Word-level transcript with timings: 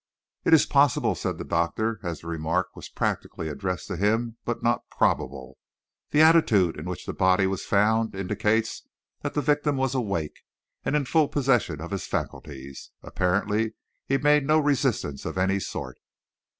"It 0.45 0.55
is 0.55 0.65
possible," 0.65 1.13
said 1.13 1.37
the 1.37 1.43
doctor, 1.43 1.99
as 2.01 2.21
the 2.21 2.27
remark 2.27 2.75
was 2.75 2.89
practically 2.89 3.49
addressed 3.49 3.85
to 3.89 3.95
him, 3.97 4.37
"but 4.45 4.63
not 4.63 4.89
probable. 4.89 5.59
The 6.09 6.21
attitude 6.23 6.75
in 6.79 6.85
which 6.85 7.05
the 7.05 7.13
body 7.13 7.45
was 7.45 7.65
found 7.65 8.15
indicates 8.15 8.81
that 9.21 9.35
the 9.35 9.43
victim 9.43 9.77
was 9.77 9.93
awake, 9.93 10.39
and 10.83 10.95
in 10.95 11.05
full 11.05 11.27
possession 11.27 11.79
of 11.79 11.91
his 11.91 12.07
faculties. 12.07 12.89
Apparently 13.03 13.75
he 14.07 14.17
made 14.17 14.43
no 14.43 14.57
resistance 14.57 15.23
of 15.23 15.37
any 15.37 15.59
sort." 15.59 15.99